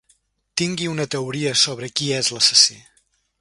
[0.61, 2.81] Tingui una teoria sobre qui és l'assassí.